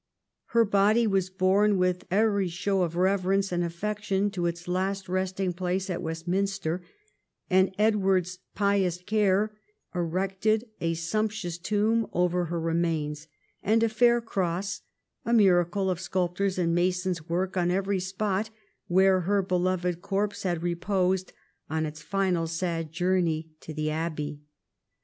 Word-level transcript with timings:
Her 0.45 0.65
body 0.65 1.05
was 1.05 1.29
borne 1.29 1.77
with 1.77 2.05
every 2.09 2.47
show 2.47 2.81
of 2.81 2.95
reverence 2.95 3.51
and 3.51 3.63
affection 3.63 4.31
to 4.31 4.47
its 4.47 4.67
last 4.67 5.07
resting 5.07 5.53
place 5.53 5.91
at 5.91 6.01
Westminster, 6.01 6.81
and 7.51 7.71
Edward's 7.77 8.39
pious 8.55 8.97
care 8.97 9.55
erected 9.93 10.65
a 10.79 10.95
sumptuous 10.95 11.59
tomb 11.59 12.07
over 12.13 12.45
her 12.45 12.59
remains, 12.59 13.27
and 13.61 13.83
a 13.83 13.89
fair 13.89 14.21
cross, 14.21 14.81
a 15.23 15.33
miracle 15.33 15.87
of 15.87 15.99
sculptors' 15.99 16.57
and 16.57 16.73
masons' 16.73 17.29
work, 17.29 17.55
on 17.55 17.69
every 17.69 17.99
spot 17.99 18.49
where 18.87 19.19
her 19.21 19.43
beloved 19.43 20.01
corpse 20.01 20.41
had 20.41 20.63
reposed, 20.63 21.31
on 21.69 21.85
its 21.85 22.01
final 22.01 22.47
sad 22.47 22.91
journey 22.91 23.51
to 23.59 23.71
the 23.71 23.91
Abbey. 23.91 24.41